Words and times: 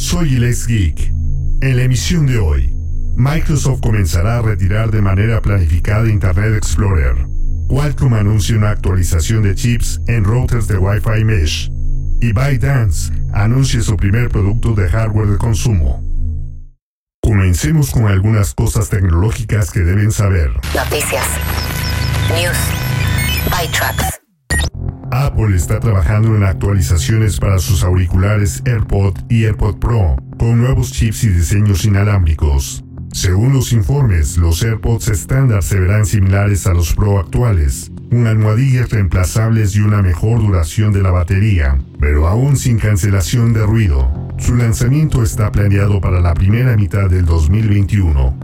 Soy 0.00 0.36
el 0.36 0.54
Geek. 0.66 1.12
En 1.60 1.76
la 1.76 1.82
emisión 1.82 2.24
de 2.24 2.38
hoy, 2.38 2.74
Microsoft 3.16 3.82
comenzará 3.82 4.38
a 4.38 4.42
retirar 4.42 4.90
de 4.90 5.02
manera 5.02 5.42
planificada 5.42 6.08
Internet 6.08 6.54
Explorer. 6.56 7.26
Qualcomm 7.68 8.14
anuncia 8.14 8.56
una 8.56 8.70
actualización 8.70 9.42
de 9.42 9.54
chips 9.54 10.00
en 10.06 10.24
routers 10.24 10.66
de 10.68 10.78
Wi-Fi 10.78 11.22
Mesh. 11.22 11.70
Y 12.22 12.32
ByteDance 12.32 13.12
anuncia 13.34 13.82
su 13.82 13.94
primer 13.98 14.30
producto 14.30 14.72
de 14.72 14.88
hardware 14.88 15.28
de 15.28 15.36
consumo. 15.36 16.02
Comencemos 17.20 17.90
con 17.90 18.06
algunas 18.06 18.54
cosas 18.54 18.88
tecnológicas 18.88 19.70
que 19.70 19.80
deben 19.80 20.12
saber. 20.12 20.50
Noticias. 20.74 21.26
News. 22.34 22.56
ByTrucks. 23.50 24.19
Apple 25.12 25.56
está 25.56 25.80
trabajando 25.80 26.36
en 26.36 26.44
actualizaciones 26.44 27.40
para 27.40 27.58
sus 27.58 27.82
auriculares 27.82 28.62
AirPod 28.64 29.14
y 29.28 29.44
AirPod 29.44 29.76
Pro, 29.78 30.16
con 30.38 30.60
nuevos 30.60 30.92
chips 30.92 31.24
y 31.24 31.28
diseños 31.30 31.84
inalámbricos. 31.84 32.84
Según 33.12 33.52
los 33.52 33.72
informes, 33.72 34.36
los 34.36 34.62
AirPods 34.62 35.08
estándar 35.08 35.64
se 35.64 35.80
verán 35.80 36.06
similares 36.06 36.66
a 36.68 36.74
los 36.74 36.94
Pro 36.94 37.18
actuales, 37.18 37.90
con 38.08 38.28
almohadillas 38.28 38.90
reemplazables 38.90 39.74
y 39.74 39.80
una 39.80 40.00
mejor 40.00 40.40
duración 40.40 40.92
de 40.92 41.02
la 41.02 41.10
batería, 41.10 41.76
pero 41.98 42.28
aún 42.28 42.56
sin 42.56 42.78
cancelación 42.78 43.52
de 43.52 43.66
ruido. 43.66 44.30
Su 44.38 44.54
lanzamiento 44.54 45.24
está 45.24 45.50
planeado 45.50 46.00
para 46.00 46.20
la 46.20 46.34
primera 46.34 46.76
mitad 46.76 47.10
del 47.10 47.24
2021. 47.24 48.38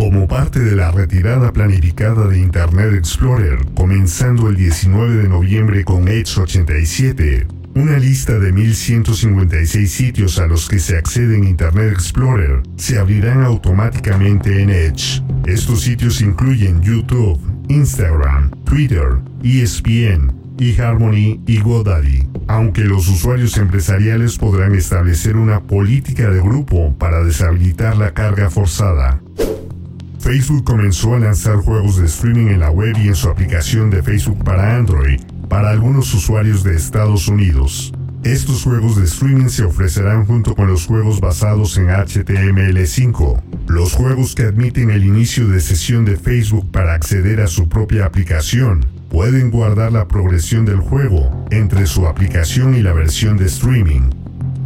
Como 0.00 0.26
parte 0.26 0.60
de 0.60 0.74
la 0.74 0.90
retirada 0.90 1.52
planificada 1.52 2.26
de 2.26 2.38
Internet 2.38 2.94
Explorer, 2.94 3.58
comenzando 3.74 4.48
el 4.48 4.56
19 4.56 5.16
de 5.16 5.28
noviembre 5.28 5.84
con 5.84 6.08
Edge 6.08 6.40
87, 6.40 7.46
una 7.74 7.98
lista 7.98 8.38
de 8.38 8.50
1156 8.50 9.92
sitios 9.92 10.38
a 10.38 10.46
los 10.46 10.70
que 10.70 10.78
se 10.78 10.96
accede 10.96 11.36
en 11.36 11.44
Internet 11.44 11.92
Explorer 11.92 12.62
se 12.76 12.98
abrirán 12.98 13.42
automáticamente 13.42 14.62
en 14.62 14.70
Edge. 14.70 15.22
Estos 15.44 15.82
sitios 15.82 16.22
incluyen 16.22 16.80
YouTube, 16.80 17.38
Instagram, 17.68 18.52
Twitter, 18.64 19.18
ESPN, 19.44 20.32
eHarmony 20.58 21.42
y 21.46 21.60
GoDaddy, 21.60 22.26
aunque 22.48 22.84
los 22.84 23.06
usuarios 23.06 23.58
empresariales 23.58 24.38
podrán 24.38 24.74
establecer 24.74 25.36
una 25.36 25.60
política 25.60 26.30
de 26.30 26.40
grupo 26.40 26.96
para 26.96 27.22
deshabilitar 27.22 27.98
la 27.98 28.14
carga 28.14 28.48
forzada. 28.48 29.20
Facebook 30.20 30.64
comenzó 30.64 31.14
a 31.14 31.18
lanzar 31.18 31.56
juegos 31.56 31.96
de 31.96 32.04
streaming 32.04 32.48
en 32.48 32.60
la 32.60 32.70
web 32.70 32.94
y 32.98 33.08
en 33.08 33.14
su 33.14 33.30
aplicación 33.30 33.88
de 33.88 34.02
Facebook 34.02 34.44
para 34.44 34.76
Android 34.76 35.18
para 35.48 35.70
algunos 35.70 36.12
usuarios 36.12 36.62
de 36.62 36.76
Estados 36.76 37.26
Unidos. 37.26 37.92
Estos 38.22 38.64
juegos 38.64 38.96
de 38.96 39.04
streaming 39.04 39.48
se 39.48 39.64
ofrecerán 39.64 40.26
junto 40.26 40.54
con 40.54 40.68
los 40.68 40.86
juegos 40.86 41.20
basados 41.20 41.78
en 41.78 41.86
HTML5, 41.86 43.42
los 43.68 43.94
juegos 43.94 44.34
que 44.34 44.42
admiten 44.42 44.90
el 44.90 45.06
inicio 45.06 45.48
de 45.48 45.58
sesión 45.58 46.04
de 46.04 46.18
Facebook 46.18 46.70
para 46.70 46.92
acceder 46.92 47.40
a 47.40 47.46
su 47.46 47.70
propia 47.70 48.04
aplicación. 48.04 48.84
Pueden 49.08 49.50
guardar 49.50 49.90
la 49.90 50.06
progresión 50.06 50.66
del 50.66 50.80
juego 50.80 51.46
entre 51.50 51.86
su 51.86 52.06
aplicación 52.06 52.74
y 52.74 52.82
la 52.82 52.92
versión 52.92 53.38
de 53.38 53.46
streaming. 53.46 54.10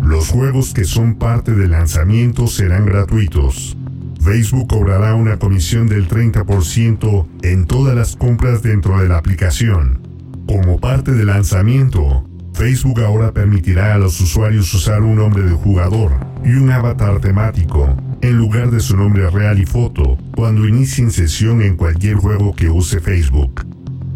Los 0.03 0.31
juegos 0.31 0.75
que 0.75 0.85
son 0.85 1.15
parte 1.15 1.53
del 1.53 1.71
lanzamiento 1.71 2.49
serán 2.49 2.87
gratuitos. 2.87 3.77
Facebook 4.25 4.69
cobrará 4.69 5.15
una 5.15 5.39
comisión 5.39 5.87
del 5.87 6.09
30% 6.09 7.27
en 7.43 7.67
todas 7.67 7.95
las 7.95 8.17
compras 8.17 8.63
dentro 8.63 8.99
de 8.99 9.07
la 9.07 9.19
aplicación. 9.19 10.01
Como 10.49 10.81
parte 10.81 11.13
del 11.13 11.27
lanzamiento, 11.27 12.27
Facebook 12.55 13.03
ahora 13.03 13.35
permitirá 13.35 13.93
a 13.93 13.99
los 13.99 14.19
usuarios 14.23 14.73
usar 14.73 15.03
un 15.03 15.17
nombre 15.17 15.43
de 15.43 15.53
jugador 15.53 16.13
y 16.43 16.55
un 16.55 16.71
avatar 16.71 17.21
temático 17.21 17.95
en 18.23 18.39
lugar 18.39 18.71
de 18.71 18.81
su 18.81 18.97
nombre 18.97 19.29
real 19.29 19.61
y 19.61 19.67
foto 19.67 20.17
cuando 20.35 20.67
inicien 20.67 21.11
sesión 21.11 21.61
en 21.61 21.77
cualquier 21.77 22.17
juego 22.17 22.55
que 22.57 22.71
use 22.71 23.01
Facebook. 23.01 23.67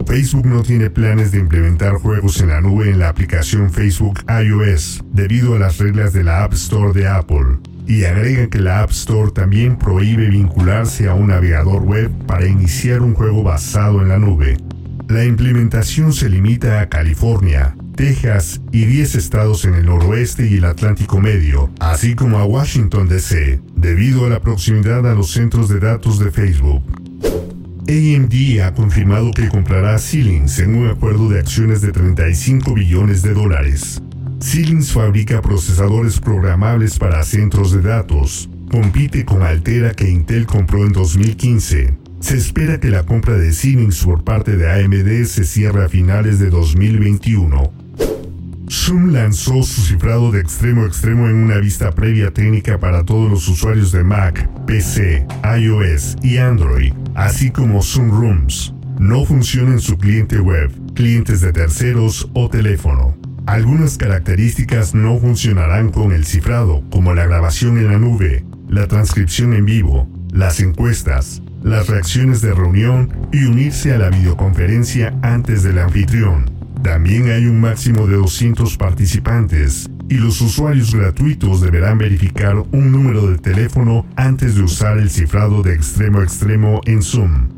Facebook 0.07 0.47
no 0.47 0.63
tiene 0.63 0.89
planes 0.89 1.33
de 1.33 1.41
implementar 1.41 1.97
juegos 1.97 2.41
en 2.41 2.49
la 2.49 2.63
nube 2.63 2.89
en 2.89 2.99
la 2.99 3.11
aplicación 3.11 3.71
Facebook 3.71 4.21
iOS 4.27 5.05
debido 5.13 5.55
a 5.55 5.59
las 5.59 5.77
reglas 5.77 6.15
de 6.15 6.25
la 6.25 6.45
App 6.45 6.55
Store 6.55 6.99
de 6.99 7.07
Apple 7.07 7.59
y 7.89 8.05
agrega 8.05 8.49
que 8.49 8.61
la 8.61 8.83
App 8.83 8.91
Store 8.91 9.33
también 9.33 9.79
prohíbe 9.79 10.29
vincularse 10.29 11.09
a 11.09 11.15
un 11.15 11.29
navegador 11.29 11.83
web 11.83 12.11
para 12.27 12.47
iniciar 12.47 13.01
un 13.01 13.15
juego 13.15 13.43
basado 13.43 14.03
en 14.03 14.09
la 14.09 14.19
nube. 14.19 14.59
La 15.09 15.25
implementación 15.25 16.13
se 16.13 16.29
limita 16.29 16.83
a 16.83 16.91
California, 16.91 17.75
Texas 17.97 18.61
y 18.73 18.85
10 18.85 19.15
estados 19.15 19.65
en 19.65 19.75
el 19.75 19.87
noroeste 19.87 20.47
y 20.47 20.59
el 20.59 20.67
Atlántico 20.67 21.19
Medio, 21.19 21.71
así 21.81 22.15
como 22.15 22.39
a 22.39 22.45
Washington 22.45 23.09
DC, 23.09 23.61
debido 23.75 24.27
a 24.27 24.29
la 24.29 24.41
proximidad 24.41 25.11
a 25.11 25.15
los 25.15 25.31
centros 25.31 25.71
de 25.71 25.81
datos 25.81 26.19
de 26.19 26.31
Facebook. 26.31 26.83
AMD 27.89 28.61
ha 28.61 28.75
confirmado 28.75 29.31
que 29.31 29.49
comprará 29.49 29.99
Xilinx 29.99 30.59
en 30.59 30.75
un 30.75 30.89
acuerdo 30.89 31.31
de 31.31 31.41
acciones 31.41 31.81
de 31.81 31.91
35 31.91 32.75
billones 32.75 33.23
de 33.23 33.33
dólares. 33.33 34.03
Xilinx 34.41 34.93
fabrica 34.93 35.43
procesadores 35.43 36.21
programables 36.21 36.97
para 36.97 37.25
centros 37.25 37.73
de 37.73 37.83
datos. 37.83 38.49
Compite 38.71 39.25
con 39.25 39.43
Altera 39.43 39.93
que 39.95 40.09
Intel 40.09 40.47
compró 40.47 40.87
en 40.87 40.93
2015. 40.93 41.99
Se 42.21 42.37
espera 42.37 42.79
que 42.79 42.91
la 42.91 43.03
compra 43.03 43.35
de 43.35 43.53
Xilinx 43.53 44.05
por 44.05 44.23
parte 44.23 44.57
de 44.57 44.71
AMD 44.71 45.25
se 45.25 45.45
cierre 45.45 45.85
a 45.85 45.89
finales 45.89 46.39
de 46.39 46.51
2021. 46.51 47.73
Zoom 48.71 49.13
lanzó 49.13 49.63
su 49.65 49.81
cifrado 49.81 50.31
de 50.31 50.41
extremo 50.41 50.85
a 50.85 50.87
extremo 50.87 51.29
en 51.29 51.35
una 51.35 51.59
vista 51.59 51.91
previa 51.91 52.33
técnica 52.33 52.79
para 52.79 53.05
todos 53.05 53.29
los 53.29 53.49
usuarios 53.49 53.91
de 53.91 54.05
Mac, 54.05 54.49
PC, 54.67 55.27
iOS 55.59 56.17
y 56.23 56.37
Android, 56.37 56.93
así 57.17 57.51
como 57.51 57.83
Zoom 57.83 58.11
Rooms. 58.11 58.73
No 59.01 59.25
funciona 59.25 59.73
en 59.73 59.81
su 59.81 59.97
cliente 59.97 60.39
web, 60.39 60.71
clientes 60.95 61.41
de 61.41 61.53
terceros 61.53 62.31
o 62.35 62.49
teléfono. 62.49 63.18
Algunas 63.49 63.97
características 63.97 64.95
no 64.95 65.19
funcionarán 65.19 65.91
con 65.91 66.13
el 66.13 66.27
cifrado, 66.27 66.83
como 66.91 67.15
la 67.15 67.25
grabación 67.25 67.79
en 67.79 67.87
la 67.87 67.99
nube, 67.99 68.45
la 68.69 68.87
transcripción 68.89 69.55
en 69.55 69.65
vivo, 69.65 70.07
las 70.31 70.61
encuestas, 70.61 71.41
las 71.63 71.87
reacciones 71.87 72.43
de 72.43 72.53
reunión 72.53 73.11
y 73.33 73.47
unirse 73.47 73.95
a 73.95 73.99
la 73.99 74.11
videoconferencia 74.11 75.19
antes 75.23 75.63
del 75.63 75.79
anfitrión. 75.79 76.51
También 76.83 77.31
hay 77.31 77.47
un 77.47 77.59
máximo 77.59 78.07
de 78.07 78.17
200 78.17 78.77
participantes 78.77 79.89
y 80.11 80.17
los 80.17 80.43
usuarios 80.43 80.95
gratuitos 80.95 81.63
deberán 81.63 81.97
verificar 81.97 82.55
un 82.59 82.93
número 82.93 83.29
de 83.29 83.39
teléfono 83.39 84.05
antes 84.17 84.57
de 84.57 84.63
usar 84.63 84.99
el 84.99 85.09
cifrado 85.09 85.63
de 85.63 85.73
extremo 85.73 86.21
a 86.21 86.25
extremo 86.25 86.83
en 86.85 87.03
Zoom. 87.03 87.58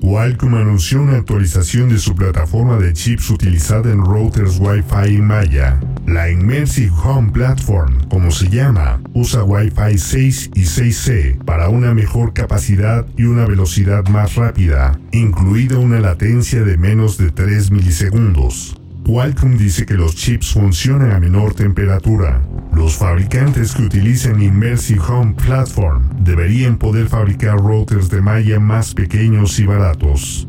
Qualcomm 0.00 0.54
anunció 0.54 1.02
una 1.02 1.16
actualización 1.16 1.88
de 1.88 1.98
su 1.98 2.14
plataforma 2.14 2.76
de 2.78 2.92
chips 2.92 3.30
utilizada 3.30 3.90
en 3.90 4.04
routers 4.04 4.58
Wi-Fi 4.60 5.16
en 5.16 5.26
Maya. 5.26 5.80
La 6.06 6.30
Immersive 6.30 6.92
Home 7.04 7.32
Platform, 7.32 8.08
como 8.08 8.30
se 8.30 8.48
llama, 8.48 9.00
usa 9.14 9.42
Wi-Fi 9.42 9.98
6 9.98 10.50
y 10.54 10.62
6C 10.62 11.44
para 11.44 11.68
una 11.68 11.94
mejor 11.94 12.32
capacidad 12.32 13.06
y 13.16 13.24
una 13.24 13.44
velocidad 13.44 14.06
más 14.08 14.36
rápida, 14.36 14.98
incluida 15.12 15.78
una 15.78 15.98
latencia 15.98 16.62
de 16.62 16.78
menos 16.78 17.18
de 17.18 17.30
3 17.30 17.70
milisegundos. 17.72 18.77
Qualcomm 19.04 19.56
dice 19.56 19.86
que 19.86 19.94
los 19.94 20.14
chips 20.14 20.52
funcionan 20.52 21.12
a 21.12 21.20
menor 21.20 21.54
temperatura. 21.54 22.42
Los 22.72 22.96
fabricantes 22.96 23.72
que 23.72 23.82
utilizan 23.82 24.42
Immersive 24.42 25.00
Home 25.08 25.34
Platform 25.34 26.24
deberían 26.24 26.78
poder 26.78 27.08
fabricar 27.08 27.56
routers 27.56 28.10
de 28.10 28.20
malla 28.20 28.60
más 28.60 28.94
pequeños 28.94 29.58
y 29.58 29.66
baratos. 29.66 30.48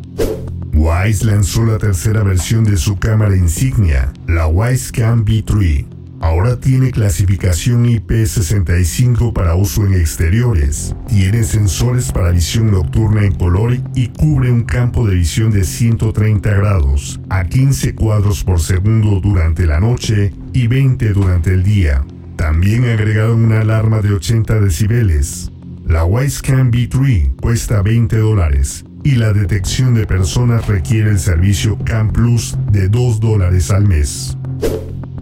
Wise 0.74 1.26
lanzó 1.26 1.66
la 1.66 1.78
tercera 1.78 2.24
versión 2.24 2.64
de 2.64 2.78
su 2.78 2.98
cámara 2.98 3.36
insignia, 3.36 4.14
la 4.28 4.48
Wisecam 4.48 5.26
V3. 5.26 5.99
Ahora 6.22 6.60
tiene 6.60 6.92
clasificación 6.92 7.86
IP65 7.86 9.32
para 9.32 9.56
uso 9.56 9.86
en 9.86 9.94
exteriores, 9.94 10.94
tiene 11.08 11.44
sensores 11.44 12.12
para 12.12 12.32
visión 12.32 12.72
nocturna 12.72 13.24
en 13.24 13.34
color 13.34 13.78
y 13.96 14.08
cubre 14.08 14.52
un 14.52 14.64
campo 14.64 15.08
de 15.08 15.16
visión 15.16 15.50
de 15.50 15.64
130 15.64 16.50
grados 16.52 17.22
a 17.30 17.46
15 17.46 17.96
cuadros 17.96 18.44
por 18.44 18.60
segundo 18.60 19.22
durante 19.22 19.66
la 19.66 19.80
noche 19.80 20.34
y 20.52 20.68
20 20.68 21.14
durante 21.14 21.54
el 21.54 21.64
día. 21.64 22.06
También 22.36 22.86
agregaron 22.86 23.46
una 23.46 23.62
alarma 23.62 24.02
de 24.02 24.14
80 24.14 24.60
decibeles. 24.60 25.52
La 25.86 26.04
Wisecam 26.04 26.70
B3 26.70 27.36
cuesta 27.38 27.82
20 27.82 28.18
dólares 28.18 28.86
y 29.04 29.16
la 29.16 29.32
detección 29.32 29.94
de 29.94 30.06
personas 30.06 30.68
requiere 30.68 31.12
el 31.12 31.20
servicio 31.20 31.78
Cam 31.86 32.12
Plus 32.12 32.58
de 32.72 32.90
2 32.90 33.20
dólares 33.20 33.72
al 33.72 33.88
mes. 33.88 34.38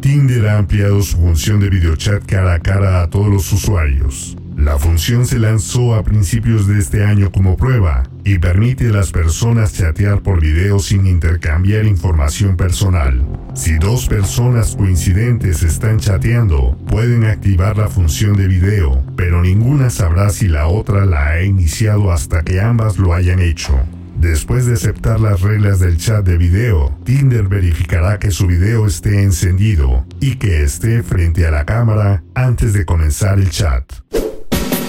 Tinder 0.02 0.48
ha 0.48 0.60
ampliado 0.60 1.02
su 1.02 1.18
función 1.18 1.60
de 1.60 1.70
videochat 1.70 2.26
cara 2.26 2.54
a 2.54 2.60
cara 2.60 3.02
a 3.02 3.10
todos 3.10 3.28
los 3.28 3.52
usuarios. 3.52 4.38
La 4.56 4.78
función 4.78 5.26
se 5.26 5.38
lanzó 5.38 5.96
a 5.96 6.04
principios 6.04 6.68
de 6.68 6.80
este 6.80 7.04
año 7.04 7.32
como 7.32 7.58
prueba 7.58 8.04
y 8.24 8.40
permite 8.40 8.88
a 8.88 8.92
las 8.92 9.12
personas 9.12 9.74
chatear 9.74 10.22
por 10.22 10.42
video 10.42 10.80
sin 10.80 11.06
intercambiar 11.06 11.86
información 11.86 12.58
personal. 12.58 13.24
Si 13.54 13.78
dos 13.78 14.08
personas 14.08 14.76
coincidentes 14.76 15.64
están 15.64 16.00
chateando, 16.00 16.76
pueden 16.88 17.24
activar 17.26 17.78
la 17.78 17.88
función 17.88 18.36
de 18.36 18.48
video, 18.48 19.04
pero 19.16 19.42
ninguna 19.42 19.90
sabrá 19.90 20.30
si 20.30 20.48
la 20.48 20.68
otra 20.68 21.06
la 21.06 21.30
ha 21.30 21.44
iniciado 21.44 22.12
hasta 22.12 22.44
que 22.44 22.60
ambas 22.60 22.98
lo 22.98 23.14
hayan 23.14 23.40
hecho. 23.40 23.80
Después 24.20 24.66
de 24.66 24.74
aceptar 24.74 25.20
las 25.20 25.42
reglas 25.42 25.80
del 25.80 25.98
chat 25.98 26.26
de 26.26 26.38
video, 26.38 26.98
Tinder 27.04 27.48
verificará 27.48 28.18
que 28.18 28.32
su 28.32 28.48
video 28.48 28.88
esté 28.88 29.22
encendido 29.22 30.06
y 30.20 30.38
que 30.38 30.64
esté 30.64 31.04
frente 31.04 31.46
a 31.46 31.52
la 31.52 31.66
cámara 31.66 32.24
antes 32.34 32.74
de 32.74 32.84
comenzar 32.84 33.38
el 33.38 33.52
chat. 33.52 33.84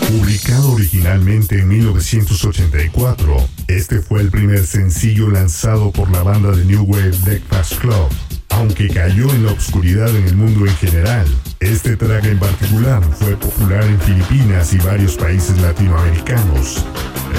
Publicado 0.09 0.73
originalmente 0.73 1.59
en 1.59 1.69
1984, 1.69 3.37
este 3.69 4.01
fue 4.01 4.23
el 4.23 4.31
primer 4.31 4.67
sencillo 4.67 5.29
lanzado 5.29 5.93
por 5.93 6.11
la 6.11 6.23
banda 6.23 6.51
de 6.53 6.65
New 6.65 6.85
Wave 6.85 7.17
Breakfast 7.25 7.75
Club. 7.81 8.09
Aunque 8.51 8.89
cayó 8.89 9.31
en 9.31 9.47
la 9.47 9.53
oscuridad 9.53 10.09
en 10.09 10.27
el 10.27 10.37
mundo 10.37 10.67
en 10.67 10.77
general, 10.77 11.27
este 11.61 11.97
track 11.97 12.25
en 12.25 12.39
particular 12.39 13.03
fue 13.19 13.37
popular 13.37 13.85
en 13.85 14.01
Filipinas 14.01 14.73
y 14.73 14.79
varios 14.79 15.17
países 15.17 15.61
latinoamericanos. 15.61 16.85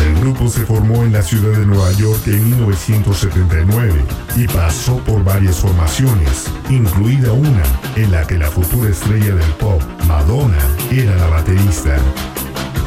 El 0.06 0.22
grupo 0.22 0.48
se 0.48 0.66
formó 0.66 1.04
en 1.04 1.14
la 1.14 1.22
ciudad 1.22 1.58
de 1.58 1.66
Nueva 1.66 1.92
York 1.94 2.22
en 2.28 2.50
1979 2.50 3.94
y 4.36 4.48
pasó 4.48 4.98
por 5.00 5.24
varias 5.24 5.58
formaciones, 5.58 6.46
incluida 6.70 7.34
una 7.34 7.64
en 7.96 8.12
la 8.12 8.26
que 8.26 8.38
la 8.38 8.50
futura 8.50 8.90
estrella 8.90 9.36
del 9.36 9.52
pop, 9.54 9.82
Madonna, 10.08 10.60
era 10.92 11.16
la 11.16 11.28
baterista. 11.28 11.98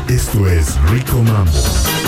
Esto 0.09 0.49
es 0.49 0.81
Rico 0.91 1.23
Mambo. 1.23 2.02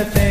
The 0.00 0.06
thing. 0.06 0.29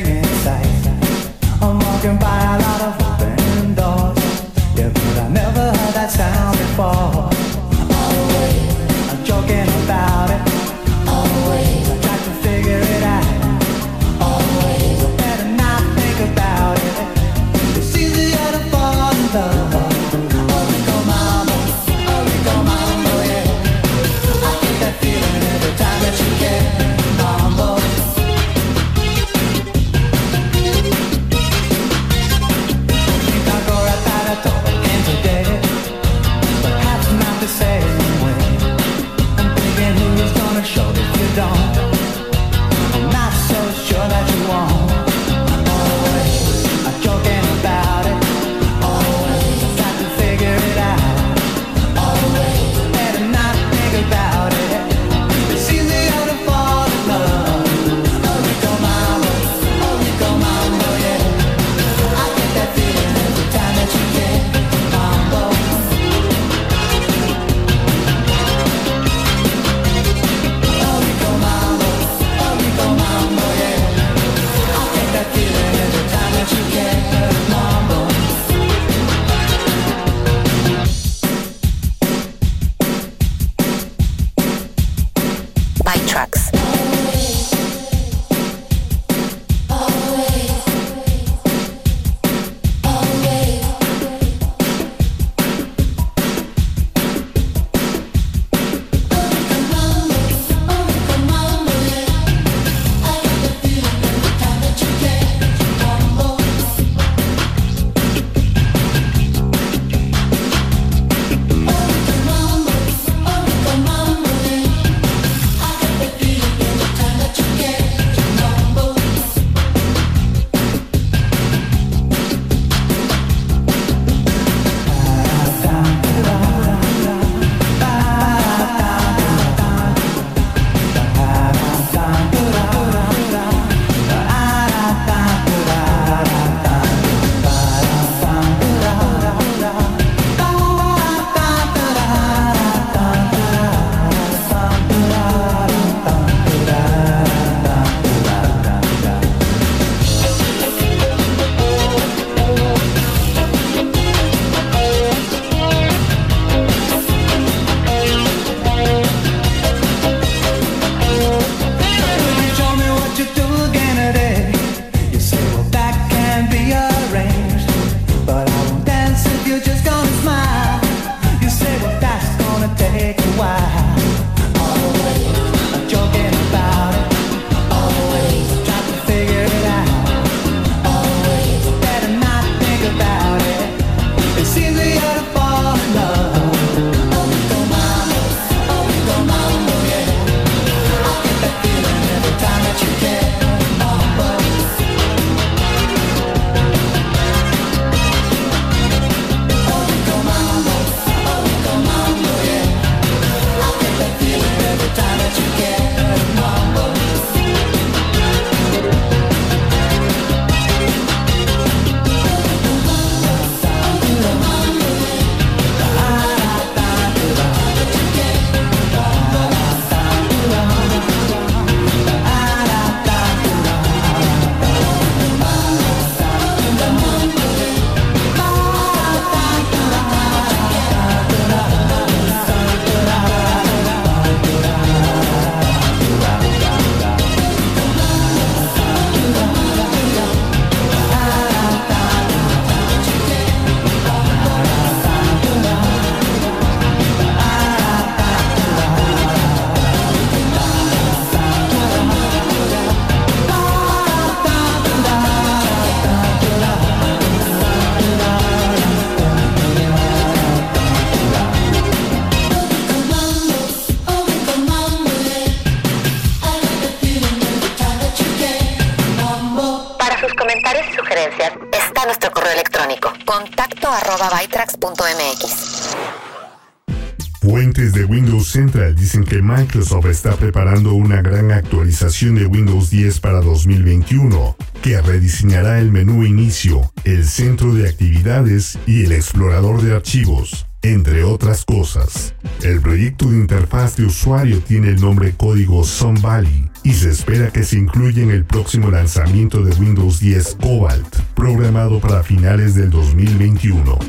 Fuentes 277.41 277.91
de 277.91 278.05
Windows 278.05 278.47
Central 278.47 278.95
dicen 278.95 279.25
que 279.25 279.41
Microsoft 279.41 280.05
está 280.05 280.37
preparando 280.37 280.93
una 280.93 281.21
gran 281.21 281.51
actualización 281.51 282.35
de 282.35 282.45
Windows 282.45 282.89
10 282.89 283.19
para 283.19 283.41
2021, 283.41 284.55
que 284.81 285.01
rediseñará 285.01 285.79
el 285.79 285.91
menú 285.91 286.23
inicio, 286.23 286.89
el 287.03 287.25
centro 287.25 287.73
de 287.73 287.89
actividades 287.89 288.79
y 288.87 289.03
el 289.03 289.11
explorador 289.11 289.81
de 289.81 289.93
archivos, 289.93 290.67
entre 290.83 291.25
otras 291.25 291.65
cosas. 291.65 292.33
El 292.63 292.79
proyecto 292.79 293.29
de 293.29 293.39
interfaz 293.39 293.97
de 293.97 294.05
usuario 294.05 294.61
tiene 294.61 294.87
el 294.87 295.01
nombre 295.01 295.33
código 295.33 295.83
Sun 295.83 296.21
Valley 296.21 296.68
y 296.83 296.93
se 296.93 297.09
espera 297.09 297.51
que 297.51 297.63
se 297.63 297.77
incluya 297.77 298.23
en 298.23 298.31
el 298.31 298.45
próximo 298.45 298.89
lanzamiento 298.91 299.63
de 299.63 299.73
Windows 299.75 300.19
10 300.19 300.57
Cobalt, 300.61 301.15
programado 301.35 301.99
para 301.99 302.23
finales 302.23 302.75
del 302.75 302.89
2021. 302.89 303.99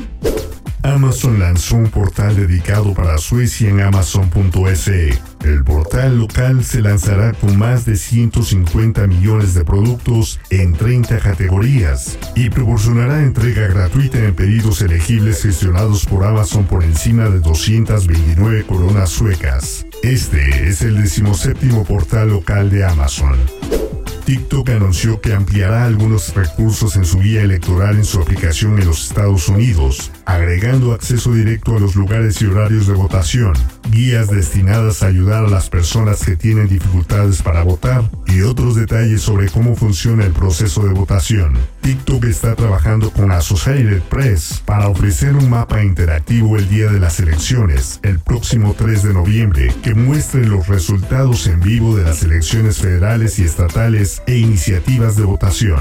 Amazon 0.83 1.39
lanzó 1.39 1.75
un 1.75 1.89
portal 1.89 2.35
dedicado 2.35 2.93
para 2.93 3.17
Suecia 3.17 3.69
en 3.69 3.81
amazon.se. 3.81 5.09
El 5.43 5.63
portal 5.63 6.17
local 6.17 6.63
se 6.63 6.81
lanzará 6.81 7.33
con 7.33 7.57
más 7.57 7.85
de 7.85 7.95
150 7.95 9.05
millones 9.07 9.53
de 9.53 9.63
productos 9.63 10.39
en 10.49 10.73
30 10.73 11.19
categorías 11.19 12.17
y 12.35 12.49
proporcionará 12.49 13.21
entrega 13.21 13.67
gratuita 13.67 14.17
en 14.19 14.33
pedidos 14.33 14.81
elegibles 14.81 15.43
gestionados 15.43 16.05
por 16.05 16.23
Amazon 16.23 16.65
por 16.65 16.83
encima 16.83 17.29
de 17.29 17.39
229 17.39 18.63
coronas 18.65 19.09
suecas. 19.09 19.85
Este 20.03 20.67
es 20.67 20.81
el 20.81 20.99
decimoséptimo 20.99 21.85
portal 21.85 22.29
local 22.29 22.71
de 22.71 22.83
Amazon. 22.83 23.60
TikTok 24.25 24.69
anunció 24.69 25.19
que 25.19 25.33
ampliará 25.33 25.85
algunos 25.85 26.33
recursos 26.35 26.95
en 26.95 27.05
su 27.05 27.19
guía 27.19 27.41
electoral 27.41 27.97
en 27.97 28.05
su 28.05 28.21
aplicación 28.21 28.79
en 28.79 28.85
los 28.85 29.07
Estados 29.07 29.47
Unidos, 29.47 30.11
agregando 30.25 30.93
acceso 30.93 31.33
directo 31.33 31.75
a 31.75 31.79
los 31.79 31.95
lugares 31.95 32.41
y 32.41 32.45
horarios 32.45 32.87
de 32.87 32.93
votación, 32.93 33.53
guías 33.89 34.29
destinadas 34.29 35.03
a 35.03 35.07
ayudar 35.07 35.45
a 35.45 35.49
las 35.49 35.69
personas 35.69 36.23
que 36.23 36.35
tienen 36.35 36.67
dificultades 36.67 37.41
para 37.41 37.63
votar 37.63 38.09
y 38.27 38.41
otros 38.41 38.75
detalles 38.75 39.21
sobre 39.21 39.49
cómo 39.49 39.75
funciona 39.75 40.23
el 40.23 40.31
proceso 40.31 40.85
de 40.85 40.93
votación. 40.93 41.57
TikTok 41.81 42.23
está 42.25 42.55
trabajando 42.55 43.11
con 43.11 43.31
Associated 43.31 44.01
Press 44.03 44.61
para 44.65 44.87
ofrecer 44.87 45.35
un 45.35 45.49
mapa 45.49 45.83
interactivo 45.83 46.55
el 46.57 46.69
día 46.69 46.89
de 46.89 46.99
las 46.99 47.19
elecciones, 47.19 47.99
el 48.03 48.19
próximo 48.19 48.75
3 48.77 49.03
de 49.03 49.13
noviembre, 49.13 49.73
que 49.83 49.93
muestre 49.93 50.45
los 50.45 50.67
resultados 50.67 51.47
en 51.47 51.59
vivo 51.59 51.97
de 51.97 52.03
las 52.03 52.23
elecciones 52.23 52.77
federales 52.77 53.39
y 53.39 53.43
estatales 53.43 53.60
e 54.25 54.37
iniciativas 54.37 55.15
de 55.15 55.23
votación. 55.23 55.79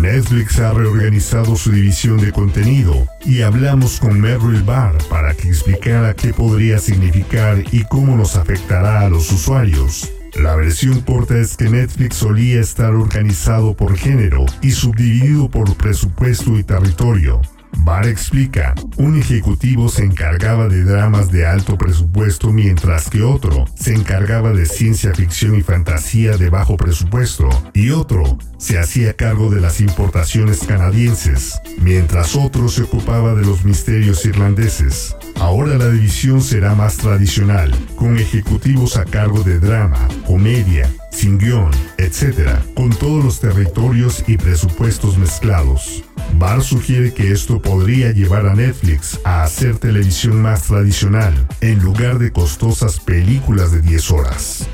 Netflix 0.00 0.60
ha 0.60 0.72
reorganizado 0.72 1.56
su 1.56 1.72
división 1.72 2.18
de 2.18 2.30
contenido 2.30 3.06
y 3.24 3.42
hablamos 3.42 3.98
con 3.98 4.20
Merrill 4.20 4.62
Barr 4.62 4.96
para 5.08 5.34
que 5.34 5.48
explicara 5.48 6.14
qué 6.14 6.32
podría 6.32 6.78
significar 6.78 7.64
y 7.72 7.82
cómo 7.84 8.16
nos 8.16 8.36
afectará 8.36 9.00
a 9.00 9.08
los 9.08 9.32
usuarios. 9.32 10.08
La 10.40 10.54
versión 10.54 11.00
corta 11.00 11.36
es 11.36 11.56
que 11.56 11.68
Netflix 11.68 12.16
solía 12.16 12.60
estar 12.60 12.94
organizado 12.94 13.74
por 13.74 13.96
género 13.96 14.46
y 14.62 14.70
subdividido 14.70 15.50
por 15.50 15.74
presupuesto 15.76 16.56
y 16.56 16.62
territorio. 16.62 17.40
Barr 17.84 18.06
explica, 18.06 18.74
un 18.96 19.18
ejecutivo 19.18 19.88
se 19.88 20.04
encargaba 20.04 20.68
de 20.68 20.84
dramas 20.84 21.32
de 21.32 21.46
alto 21.46 21.76
presupuesto 21.76 22.52
mientras 22.52 23.10
que 23.10 23.22
otro 23.22 23.64
se 23.74 23.92
encargaba 23.92 24.52
de 24.52 24.66
ciencia 24.66 25.12
ficción 25.14 25.56
y 25.56 25.62
fantasía 25.62 26.36
de 26.36 26.48
bajo 26.48 26.76
presupuesto 26.76 27.48
y 27.74 27.90
otro 27.90 28.38
se 28.56 28.78
hacía 28.78 29.14
cargo 29.14 29.50
de 29.50 29.60
las 29.60 29.80
importaciones 29.80 30.60
canadienses, 30.64 31.60
mientras 31.80 32.36
otro 32.36 32.68
se 32.68 32.82
ocupaba 32.82 33.34
de 33.34 33.44
los 33.44 33.64
misterios 33.64 34.24
irlandeses. 34.24 35.16
Ahora 35.40 35.76
la 35.76 35.88
división 35.88 36.40
será 36.40 36.76
más 36.76 36.98
tradicional, 36.98 37.74
con 37.96 38.16
ejecutivos 38.16 38.96
a 38.96 39.04
cargo 39.04 39.42
de 39.42 39.58
drama, 39.58 40.06
comedia, 40.24 40.88
sin 41.10 41.38
guion, 41.38 41.72
etc., 41.98 42.60
con 42.76 42.90
todos 42.90 43.24
los 43.24 43.40
territorios 43.40 44.22
y 44.28 44.36
presupuestos 44.36 45.18
mezclados. 45.18 46.04
Barr 46.34 46.62
sugiere 46.62 47.12
que 47.12 47.32
esto 47.32 47.60
podría 47.60 48.12
llevar 48.12 48.46
a 48.46 48.54
Netflix 48.54 49.18
a 49.24 49.42
hacer 49.42 49.78
televisión 49.78 50.40
más 50.42 50.64
tradicional, 50.64 51.34
en 51.60 51.78
lugar 51.80 52.18
de 52.18 52.32
costosas 52.32 53.00
películas 53.00 53.72
de 53.72 53.80
10 53.82 54.10
horas. 54.10 54.68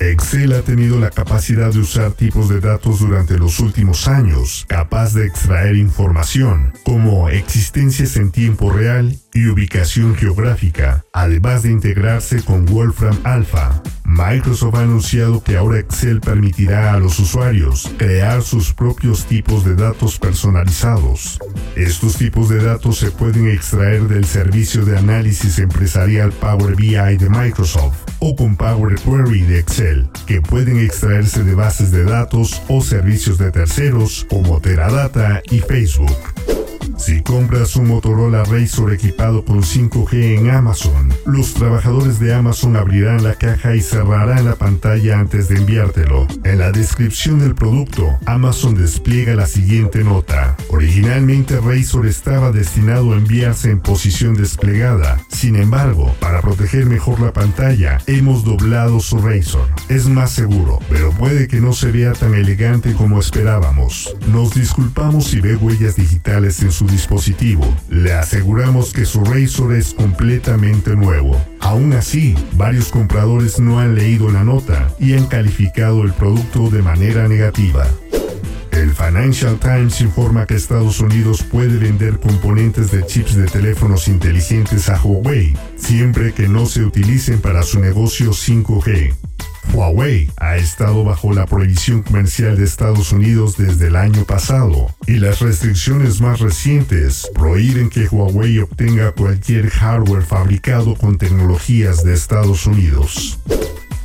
Excel 0.00 0.54
ha 0.54 0.62
tenido 0.62 0.98
la 0.98 1.10
capacidad 1.10 1.70
de 1.70 1.80
usar 1.80 2.12
tipos 2.12 2.48
de 2.48 2.60
datos 2.60 3.00
durante 3.00 3.36
los 3.36 3.60
últimos 3.60 4.08
años, 4.08 4.64
capaz 4.66 5.12
de 5.12 5.26
extraer 5.26 5.76
información, 5.76 6.72
como 6.84 7.28
existencias 7.28 8.16
en 8.16 8.30
tiempo 8.30 8.72
real 8.72 9.14
y 9.32 9.46
ubicación 9.46 10.14
geográfica, 10.14 11.04
además 11.12 11.62
de 11.62 11.70
integrarse 11.70 12.42
con 12.42 12.66
Wolfram 12.66 13.18
Alpha. 13.24 13.82
Microsoft 14.04 14.74
ha 14.74 14.82
anunciado 14.82 15.42
que 15.42 15.56
ahora 15.56 15.78
Excel 15.78 16.20
permitirá 16.20 16.92
a 16.92 16.98
los 16.98 17.18
usuarios 17.20 17.90
crear 17.96 18.42
sus 18.42 18.72
propios 18.72 19.26
tipos 19.26 19.64
de 19.64 19.76
datos 19.76 20.18
personalizados. 20.18 21.38
Estos 21.76 22.16
tipos 22.16 22.48
de 22.48 22.62
datos 22.62 22.98
se 22.98 23.12
pueden 23.12 23.48
extraer 23.48 24.08
del 24.08 24.24
servicio 24.24 24.84
de 24.84 24.98
análisis 24.98 25.58
empresarial 25.60 26.32
Power 26.32 26.74
BI 26.74 27.16
de 27.16 27.30
Microsoft 27.30 27.98
o 28.18 28.34
con 28.34 28.56
Power 28.56 28.96
Query 28.96 29.42
de 29.42 29.60
Excel, 29.60 30.08
que 30.26 30.42
pueden 30.42 30.78
extraerse 30.78 31.44
de 31.44 31.54
bases 31.54 31.92
de 31.92 32.04
datos 32.04 32.60
o 32.68 32.82
servicios 32.82 33.38
de 33.38 33.52
terceros 33.52 34.26
como 34.28 34.60
Teradata 34.60 35.40
y 35.50 35.60
Facebook. 35.60 36.18
Si 37.00 37.22
compras 37.22 37.76
un 37.76 37.88
Motorola 37.88 38.44
Razr 38.44 38.92
equipado 38.92 39.42
con 39.42 39.62
5G 39.62 40.36
en 40.36 40.50
Amazon, 40.50 41.08
los 41.24 41.54
trabajadores 41.54 42.20
de 42.20 42.34
Amazon 42.34 42.76
abrirán 42.76 43.24
la 43.24 43.36
caja 43.36 43.74
y 43.74 43.80
cerrarán 43.80 44.44
la 44.44 44.56
pantalla 44.56 45.18
antes 45.18 45.48
de 45.48 45.56
enviártelo. 45.56 46.26
En 46.44 46.58
la 46.58 46.72
descripción 46.72 47.38
del 47.38 47.54
producto, 47.54 48.06
Amazon 48.26 48.74
despliega 48.74 49.34
la 49.34 49.46
siguiente 49.46 50.04
nota. 50.04 50.58
Originalmente 50.68 51.58
Razr 51.58 52.04
estaba 52.04 52.52
destinado 52.52 53.14
a 53.14 53.16
enviarse 53.16 53.70
en 53.70 53.80
posición 53.80 54.34
desplegada. 54.34 55.22
Sin 55.30 55.56
embargo, 55.56 56.14
para 56.20 56.42
proteger 56.42 56.84
mejor 56.84 57.18
la 57.20 57.32
pantalla, 57.32 57.96
hemos 58.08 58.44
doblado 58.44 59.00
su 59.00 59.16
Razr. 59.16 59.60
Es 59.88 60.06
más 60.06 60.32
seguro, 60.32 60.80
pero 60.90 61.12
puede 61.12 61.48
que 61.48 61.62
no 61.62 61.72
se 61.72 61.92
vea 61.92 62.12
tan 62.12 62.34
elegante 62.34 62.92
como 62.92 63.18
esperábamos. 63.18 64.14
Nos 64.30 64.52
disculpamos 64.52 65.28
si 65.28 65.40
ve 65.40 65.56
huellas 65.56 65.96
digitales 65.96 66.60
en 66.60 66.70
su 66.70 66.89
dispositivo. 66.90 67.64
Le 67.88 68.12
aseguramos 68.12 68.92
que 68.92 69.04
su 69.04 69.24
Razor 69.24 69.74
es 69.74 69.94
completamente 69.94 70.96
nuevo. 70.96 71.40
Aún 71.60 71.92
así, 71.92 72.34
varios 72.54 72.88
compradores 72.88 73.58
no 73.60 73.78
han 73.78 73.94
leído 73.94 74.30
la 74.30 74.44
nota 74.44 74.94
y 74.98 75.14
han 75.14 75.26
calificado 75.26 76.02
el 76.02 76.12
producto 76.12 76.68
de 76.70 76.82
manera 76.82 77.28
negativa. 77.28 77.86
El 78.72 78.92
Financial 78.92 79.58
Times 79.58 80.00
informa 80.00 80.46
que 80.46 80.54
Estados 80.54 81.00
Unidos 81.00 81.42
puede 81.42 81.76
vender 81.76 82.18
componentes 82.18 82.90
de 82.90 83.04
chips 83.04 83.34
de 83.34 83.46
teléfonos 83.46 84.08
inteligentes 84.08 84.88
a 84.88 85.00
Huawei, 85.00 85.54
siempre 85.76 86.32
que 86.32 86.48
no 86.48 86.66
se 86.66 86.84
utilicen 86.84 87.40
para 87.40 87.62
su 87.62 87.80
negocio 87.80 88.30
5G. 88.30 89.14
Huawei 89.72 90.30
ha 90.38 90.56
estado 90.56 91.04
bajo 91.04 91.32
la 91.32 91.46
prohibición 91.46 92.02
comercial 92.02 92.56
de 92.56 92.64
Estados 92.64 93.12
Unidos 93.12 93.56
desde 93.56 93.88
el 93.88 93.96
año 93.96 94.24
pasado 94.24 94.94
y 95.06 95.14
las 95.14 95.40
restricciones 95.40 96.20
más 96.20 96.40
recientes 96.40 97.28
prohíben 97.34 97.90
que 97.90 98.08
Huawei 98.08 98.58
obtenga 98.58 99.12
cualquier 99.12 99.70
hardware 99.70 100.22
fabricado 100.22 100.94
con 100.94 101.18
tecnologías 101.18 102.04
de 102.04 102.14
Estados 102.14 102.66
Unidos. 102.66 103.38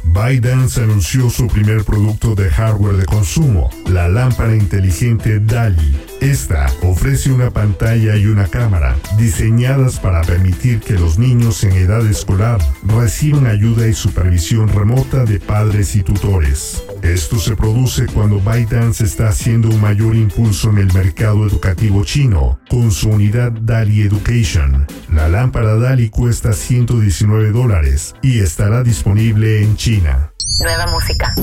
ByteDance 0.04 0.82
anunció 0.82 1.30
su 1.30 1.48
primer 1.48 1.84
producto 1.84 2.36
de 2.36 2.50
hardware 2.50 2.96
de 2.98 3.06
consumo, 3.06 3.70
la 3.88 4.08
lámpara 4.08 4.56
inteligente 4.56 5.40
DALI. 5.40 6.05
Esta 6.26 6.66
ofrece 6.82 7.32
una 7.32 7.52
pantalla 7.52 8.16
y 8.16 8.26
una 8.26 8.48
cámara 8.48 8.98
diseñadas 9.16 10.00
para 10.00 10.24
permitir 10.24 10.80
que 10.80 10.94
los 10.94 11.20
niños 11.20 11.64
en 11.64 11.74
edad 11.74 12.04
escolar 12.08 12.60
reciban 12.82 13.46
ayuda 13.46 13.88
y 13.88 13.94
supervisión 13.94 14.68
remota 14.68 15.24
de 15.24 15.40
padres 15.40 15.96
y 15.96 16.02
tutores. 16.02 16.84
Esto 17.04 17.38
se 17.38 17.56
produce 17.56 18.08
cuando 18.08 18.40
ByteDance 18.40 19.04
está 19.04 19.28
haciendo 19.28 19.70
un 19.70 19.80
mayor 19.80 20.16
impulso 20.16 20.72
en 20.72 20.80
el 20.80 20.92
mercado 20.94 21.46
educativo 21.46 22.04
chino 22.04 22.60
con 22.72 22.92
su 22.92 23.10
unidad 23.10 23.52
DALI 23.52 24.02
Education. 24.02 24.88
La 25.14 25.30
lámpara 25.30 25.76
DALI 25.76 26.10
cuesta 26.10 26.54
119 26.54 27.52
dólares 27.52 28.16
y 28.24 28.40
estará 28.40 28.82
disponible 28.82 29.62
en 29.62 29.78
China. 29.78 30.32
Nueva 30.60 30.88
música. 30.88 31.36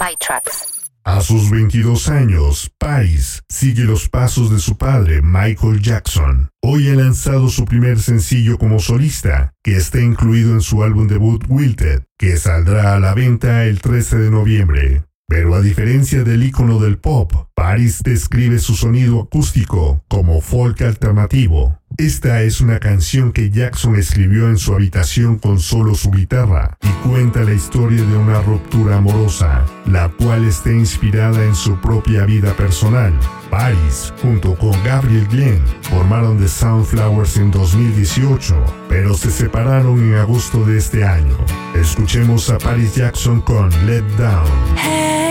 By 0.00 0.16
tracks. 0.16 0.71
A 1.04 1.20
sus 1.20 1.50
22 1.50 2.08
años, 2.10 2.70
Paris 2.78 3.42
sigue 3.48 3.82
los 3.82 4.08
pasos 4.08 4.52
de 4.52 4.60
su 4.60 4.76
padre, 4.76 5.20
Michael 5.20 5.80
Jackson. 5.82 6.50
Hoy 6.62 6.90
ha 6.90 6.94
lanzado 6.94 7.48
su 7.48 7.64
primer 7.64 7.98
sencillo 7.98 8.56
como 8.56 8.78
solista, 8.78 9.52
que 9.64 9.76
está 9.76 10.00
incluido 10.00 10.52
en 10.52 10.60
su 10.60 10.84
álbum 10.84 11.08
debut 11.08 11.44
Wilted, 11.48 12.04
que 12.16 12.36
saldrá 12.36 12.94
a 12.94 13.00
la 13.00 13.14
venta 13.14 13.64
el 13.64 13.80
13 13.80 14.18
de 14.18 14.30
noviembre. 14.30 15.02
Pero 15.32 15.54
a 15.54 15.62
diferencia 15.62 16.24
del 16.24 16.42
icono 16.42 16.78
del 16.78 16.98
pop, 16.98 17.32
Paris 17.54 18.02
describe 18.02 18.58
su 18.58 18.74
sonido 18.74 19.22
acústico 19.22 20.04
como 20.06 20.42
folk 20.42 20.82
alternativo. 20.82 21.78
Esta 21.96 22.42
es 22.42 22.60
una 22.60 22.78
canción 22.78 23.32
que 23.32 23.48
Jackson 23.48 23.96
escribió 23.96 24.48
en 24.48 24.58
su 24.58 24.74
habitación 24.74 25.38
con 25.38 25.58
solo 25.58 25.94
su 25.94 26.10
guitarra 26.10 26.76
y 26.82 27.08
cuenta 27.08 27.44
la 27.44 27.54
historia 27.54 28.04
de 28.04 28.14
una 28.14 28.42
ruptura 28.42 28.98
amorosa, 28.98 29.64
la 29.86 30.10
cual 30.10 30.44
está 30.44 30.70
inspirada 30.70 31.42
en 31.42 31.54
su 31.54 31.80
propia 31.80 32.26
vida 32.26 32.52
personal. 32.54 33.18
Paris, 33.48 34.12
junto 34.20 34.54
con 34.54 34.72
Gabriel 34.84 35.26
Glenn, 35.28 35.62
formaron 35.82 36.38
The 36.38 36.48
Soundflowers 36.48 37.38
en 37.38 37.50
2018, 37.50 38.54
pero 38.90 39.14
se 39.14 39.30
separaron 39.30 39.98
en 39.98 40.14
agosto 40.16 40.62
de 40.66 40.76
este 40.76 41.04
año. 41.04 41.36
Escuchemos 41.74 42.50
a 42.50 42.58
Paris 42.58 42.94
Jackson 42.94 43.40
con 43.40 43.70
Let 43.86 44.04
Down. 44.18 45.21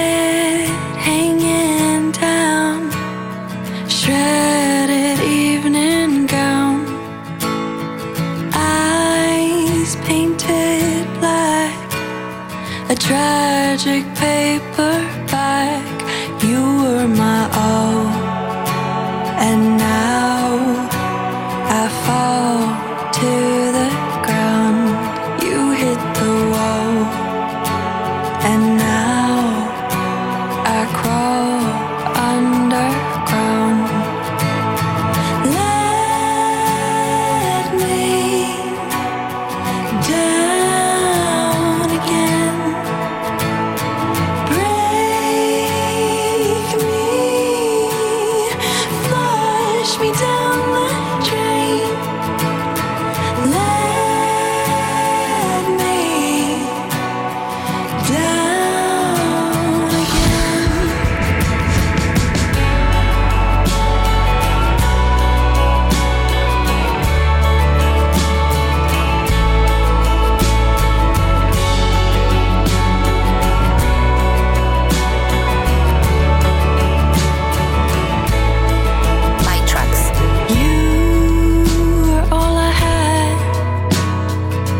magic 13.83 14.05
paper. 14.13 15.00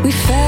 We 0.02 0.10
fell 0.10 0.41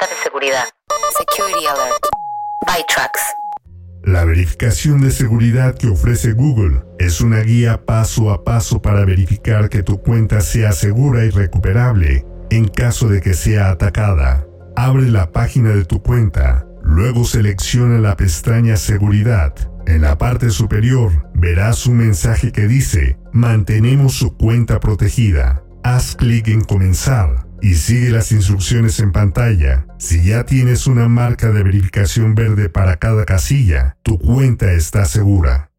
Alerta 0.00 0.14
de 0.14 0.22
seguridad. 0.22 0.64
Security 1.18 1.66
Alert. 1.66 2.06
By 2.66 2.84
Tracks. 2.88 3.20
La 4.04 4.24
verificación 4.24 5.00
de 5.00 5.10
seguridad 5.10 5.74
que 5.74 5.88
ofrece 5.88 6.32
Google 6.32 6.82
es 6.98 7.20
una 7.20 7.40
guía 7.40 7.84
paso 7.84 8.30
a 8.30 8.44
paso 8.44 8.80
para 8.80 9.04
verificar 9.04 9.68
que 9.68 9.82
tu 9.82 10.00
cuenta 10.00 10.40
sea 10.40 10.72
segura 10.72 11.24
y 11.24 11.30
recuperable 11.30 12.24
en 12.50 12.68
caso 12.68 13.08
de 13.08 13.20
que 13.20 13.34
sea 13.34 13.70
atacada. 13.70 14.46
Abre 14.76 15.08
la 15.08 15.32
página 15.32 15.70
de 15.70 15.84
tu 15.84 16.02
cuenta, 16.02 16.66
luego 16.82 17.24
selecciona 17.24 17.98
la 17.98 18.16
pestaña 18.16 18.76
Seguridad. 18.76 19.54
En 19.86 20.02
la 20.02 20.18
parte 20.18 20.50
superior 20.50 21.28
verás 21.34 21.86
un 21.86 21.98
mensaje 21.98 22.52
que 22.52 22.66
dice 22.66 23.18
Mantenemos 23.32 24.14
su 24.14 24.36
cuenta 24.36 24.80
protegida. 24.80 25.62
Haz 25.82 26.16
clic 26.16 26.48
en 26.48 26.62
Comenzar. 26.62 27.49
Y 27.62 27.74
sigue 27.74 28.10
las 28.10 28.32
instrucciones 28.32 29.00
en 29.00 29.12
pantalla. 29.12 29.86
Si 29.98 30.22
ya 30.22 30.44
tienes 30.44 30.86
una 30.86 31.08
marca 31.08 31.50
de 31.50 31.62
verificación 31.62 32.34
verde 32.34 32.68
para 32.68 32.96
cada 32.96 33.24
casilla, 33.24 33.96
tu 34.02 34.18
cuenta 34.18 34.72
está 34.72 35.04
segura. 35.04 35.70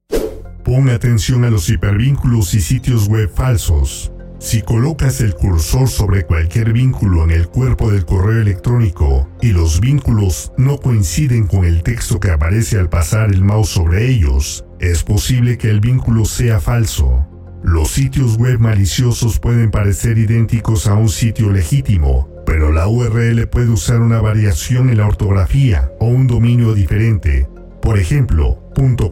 Pon 0.64 0.90
atención 0.90 1.44
a 1.44 1.50
los 1.50 1.70
hipervínculos 1.70 2.54
y 2.54 2.62
sitios 2.62 3.08
web 3.08 3.32
falsos. 3.34 4.12
Si 4.40 4.64
colocas 4.64 5.22
el 5.22 5.36
cursor 5.36 5.88
sobre 5.88 6.26
cualquier 6.26 6.74
vínculo 6.74 7.24
en 7.24 7.32
el 7.32 7.48
cuerpo 7.48 7.92
del 7.92 8.06
correo 8.06 8.42
electrónico 8.42 9.30
y 9.40 9.52
los 9.52 9.80
vínculos 9.80 10.52
no 10.58 10.78
coinciden 10.78 11.46
con 11.46 11.64
el 11.64 11.84
texto 11.84 12.20
que 12.20 12.32
aparece 12.32 12.80
al 12.80 12.90
pasar 12.90 13.32
el 13.32 13.44
mouse 13.44 13.70
sobre 13.70 14.10
ellos, 14.10 14.66
es 14.80 15.04
posible 15.04 15.60
que 15.60 15.70
el 15.70 15.80
vínculo 15.80 16.26
sea 16.26 16.60
falso. 16.60 17.28
Los 17.64 17.92
sitios 17.92 18.38
web 18.38 18.60
maliciosos 18.60 19.40
pueden 19.40 19.70
parecer 19.70 20.18
idénticos 20.18 20.88
a 20.88 20.96
un 20.96 21.10
sitio 21.10 21.52
legítimo, 21.52 22.28
pero 22.46 22.72
la 22.72 22.88
URL 22.88 23.48
puede 23.48 23.70
usar 23.70 24.02
una 24.02 24.20
variación 24.20 24.90
en 24.90 24.98
la 24.98 25.08
ortografía 25.08 25.92
o 26.00 26.08
un 26.08 26.28
dominio 26.28 26.74
diferente. 26.74 27.48
Por 27.82 28.00
ejemplo, 28.00 28.58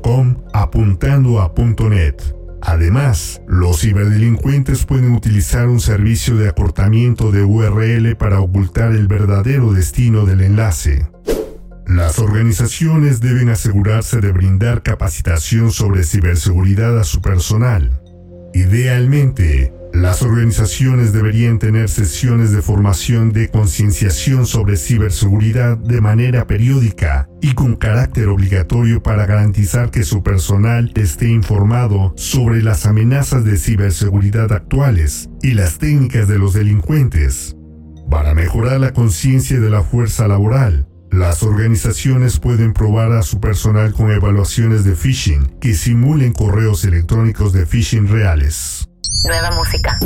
.com 0.02 0.38
apuntando 0.54 1.42
a 1.42 1.54
.net. 1.90 2.16
Además, 2.62 3.42
los 3.48 3.82
ciberdelincuentes 3.82 4.86
pueden 4.86 5.14
utilizar 5.14 5.70
un 5.70 5.80
servicio 5.80 6.36
de 6.36 6.50
acortamiento 6.50 7.32
de 7.32 7.44
URL 7.44 8.16
para 8.18 8.42
ocultar 8.42 8.92
el 8.92 9.08
verdadero 9.08 9.72
destino 9.72 10.26
del 10.26 10.42
enlace. 10.42 11.08
Las 11.88 12.20
organizaciones 12.20 13.22
deben 13.22 13.50
asegurarse 13.50 14.22
de 14.22 14.32
brindar 14.32 14.84
capacitación 14.84 15.72
sobre 15.72 16.04
ciberseguridad 16.04 17.00
a 17.00 17.04
su 17.04 17.22
personal. 17.22 18.00
Idealmente, 18.54 19.74
las 19.94 20.22
organizaciones 20.22 21.14
deberían 21.14 21.60
tener 21.60 21.90
sesiones 21.90 22.52
de 22.52 22.62
formación 22.62 23.32
de 23.32 23.50
concienciación 23.50 24.46
sobre 24.46 24.78
ciberseguridad 24.78 25.78
de 25.78 26.00
manera 26.00 26.46
periódica 26.46 27.28
y 27.42 27.54
con 27.54 27.76
carácter 27.76 28.28
obligatorio 28.30 29.02
para 29.02 29.26
garantizar 29.26 29.92
que 29.92 30.04
su 30.04 30.24
personal 30.24 30.92
esté 30.96 31.30
informado 31.30 32.14
sobre 32.16 32.62
las 32.62 32.86
amenazas 32.86 33.44
de 33.44 33.58
ciberseguridad 33.58 34.52
actuales 34.52 35.30
y 35.42 35.54
las 35.54 35.80
técnicas 35.80 36.28
de 36.28 36.38
los 36.38 36.54
delincuentes. 36.54 37.56
Para 38.10 38.34
mejorar 38.34 38.80
la 38.80 38.94
conciencia 38.94 39.60
de 39.60 39.70
la 39.70 39.84
fuerza 39.84 40.28
laboral, 40.28 40.89
las 41.12 41.44
organizaciones 41.44 42.40
pueden 42.40 42.74
probar 42.74 43.12
a 43.14 43.24
su 43.24 43.40
personal 43.40 43.94
con 43.94 44.12
evaluaciones 44.12 44.84
de 44.84 44.96
phishing 44.96 45.60
que 45.60 45.74
simulen 45.74 46.34
correos 46.34 46.84
electrónicos 46.84 47.54
de 47.54 47.66
phishing 47.66 48.08
reales. 48.08 48.88
Nueva 49.26 49.52
música. 49.52 49.98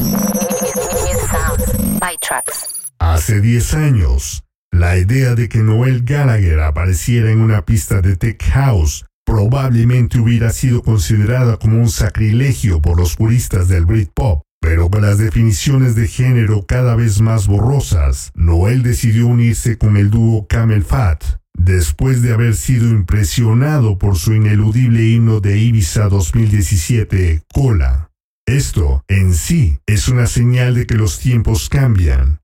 Hace 2.99 3.41
10 3.41 3.73
años, 3.73 4.43
la 4.71 4.97
idea 4.97 5.35
de 5.35 5.49
que 5.49 5.59
Noel 5.59 6.03
Gallagher 6.03 6.61
apareciera 6.61 7.31
en 7.31 7.41
una 7.41 7.63
pista 7.63 8.01
de 8.01 8.15
Tech 8.15 8.41
House 8.51 9.05
probablemente 9.25 10.19
hubiera 10.19 10.51
sido 10.51 10.83
considerada 10.83 11.57
como 11.57 11.77
un 11.77 11.89
sacrilegio 11.89 12.81
por 12.81 12.97
los 12.97 13.15
puristas 13.15 13.67
del 13.67 13.85
Britpop. 13.85 14.43
Pero 14.63 14.89
con 14.89 15.01
las 15.01 15.17
definiciones 15.17 15.93
de 15.93 16.07
género 16.07 16.65
cada 16.65 16.95
vez 16.95 17.19
más 17.19 17.47
borrosas, 17.47 18.31
Noel 18.33 18.81
decidió 18.81 19.27
unirse 19.27 19.77
con 19.77 19.97
el 19.97 20.09
dúo 20.09 20.47
Camel 20.47 20.85
Fat, 20.85 21.21
después 21.53 22.21
de 22.21 22.33
haber 22.33 22.55
sido 22.55 22.87
impresionado 22.87 23.97
por 23.97 24.15
su 24.15 24.33
ineludible 24.33 25.03
himno 25.03 25.41
de 25.41 25.57
Ibiza 25.57 26.07
2017, 26.07 27.43
Cola. 27.53 28.09
Esto, 28.47 29.03
en 29.09 29.33
sí, 29.33 29.79
es 29.85 30.07
una 30.07 30.27
señal 30.27 30.75
de 30.75 30.85
que 30.85 30.95
los 30.95 31.19
tiempos 31.19 31.67
cambian. 31.67 32.39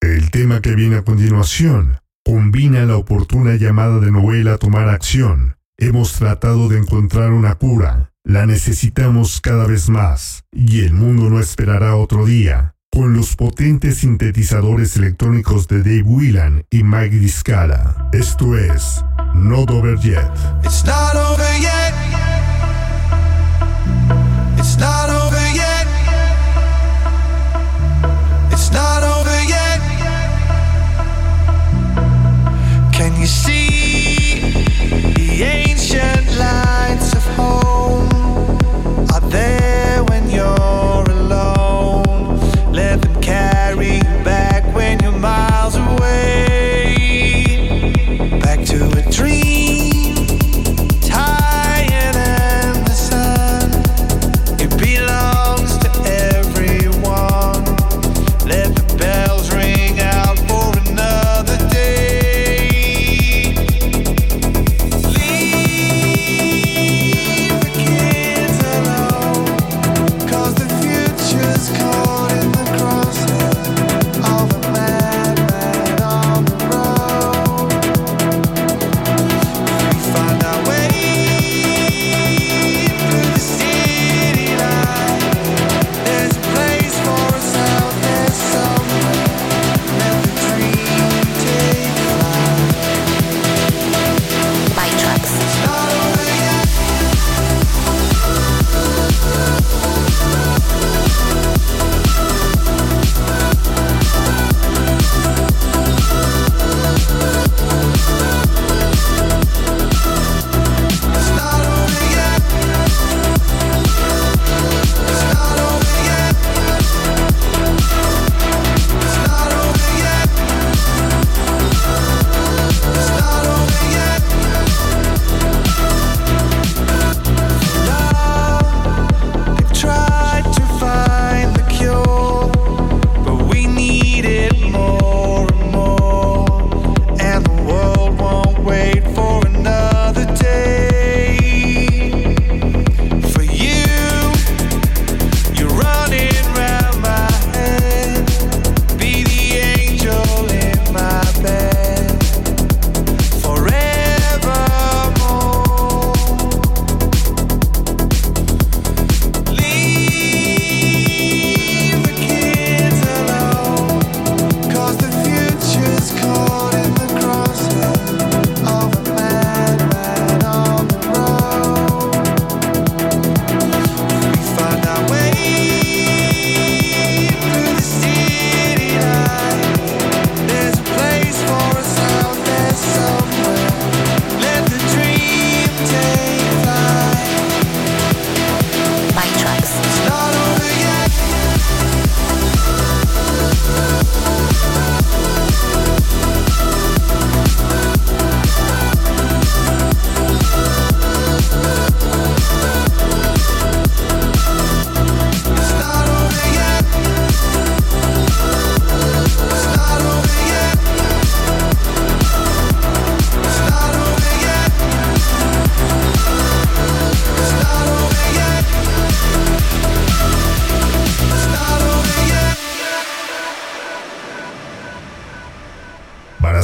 El 0.00 0.32
tema 0.32 0.60
que 0.60 0.74
viene 0.74 0.96
a 0.96 1.02
continuación 1.02 1.98
combina 2.24 2.84
la 2.84 2.96
oportuna 2.96 3.54
llamada 3.54 4.00
de 4.00 4.10
Noel 4.10 4.48
a 4.48 4.58
tomar 4.58 4.88
acción. 4.88 5.54
Hemos 5.78 6.14
tratado 6.14 6.68
de 6.68 6.78
encontrar 6.78 7.30
una 7.30 7.54
cura. 7.54 8.12
La 8.24 8.44
necesitamos 8.44 9.40
cada 9.40 9.66
vez 9.66 9.88
más, 9.88 10.44
y 10.52 10.84
el 10.84 10.92
mundo 10.92 11.30
no 11.30 11.40
esperará 11.40 11.96
otro 11.96 12.26
día. 12.26 12.74
Con 12.92 13.14
los 13.14 13.34
potentes 13.34 13.98
sintetizadores 13.98 14.96
electrónicos 14.96 15.68
de 15.68 15.78
Dave 15.78 16.02
Whelan 16.02 16.64
y 16.70 16.82
Mike 16.82 17.16
Discala. 17.16 18.10
Esto 18.12 18.58
es 18.58 19.02
Not 19.34 19.70
Over 19.70 19.98
Yet. 19.98 20.30
It's 20.64 20.84
not 20.84 21.14
over 21.16 21.58
yet. 21.60 21.94
It's 24.58 24.76
not 24.76 25.08
over 25.08 25.54
yet. 25.54 25.86
It's 28.52 28.70
not 28.70 29.02
over 29.02 29.44
yet. 29.48 29.80
Can 32.92 33.18
you 33.18 33.26
see 33.26 33.59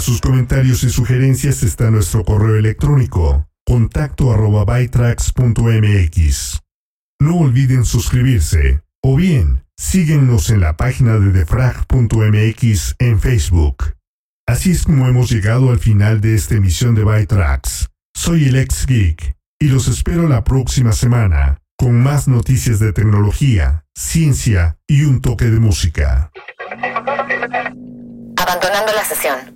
sus 0.06 0.20
comentarios 0.20 0.84
y 0.84 0.90
sugerencias 0.90 1.64
está 1.64 1.90
nuestro 1.90 2.24
correo 2.24 2.54
electrónico 2.54 3.48
contacto 3.66 4.32
arroba 4.32 4.64
bytrax.mx. 4.64 6.60
No 7.18 7.38
olviden 7.38 7.84
suscribirse 7.84 8.82
o 9.02 9.16
bien 9.16 9.64
síguenos 9.76 10.50
en 10.50 10.60
la 10.60 10.76
página 10.76 11.18
de 11.18 11.32
defrag.mx 11.32 12.94
en 13.00 13.18
Facebook. 13.18 13.96
Así 14.46 14.70
es 14.70 14.84
como 14.84 15.08
hemos 15.08 15.28
llegado 15.28 15.70
al 15.70 15.80
final 15.80 16.20
de 16.20 16.36
esta 16.36 16.54
emisión 16.54 16.94
de 16.94 17.02
Bytrax. 17.02 17.88
Soy 18.14 18.44
el 18.44 18.54
ex 18.54 18.86
geek 18.86 19.34
y 19.60 19.66
los 19.66 19.88
espero 19.88 20.28
la 20.28 20.44
próxima 20.44 20.92
semana 20.92 21.58
con 21.76 22.00
más 22.00 22.28
noticias 22.28 22.78
de 22.78 22.92
tecnología, 22.92 23.84
ciencia 23.96 24.78
y 24.86 25.02
un 25.02 25.20
toque 25.20 25.46
de 25.46 25.58
música. 25.58 26.30
Abandonando 28.36 28.92
la 28.94 29.04
sesión. 29.04 29.55